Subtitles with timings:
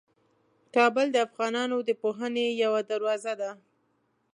[0.75, 3.51] کابل د افغانانو د پوهنې یوه دروازه ده.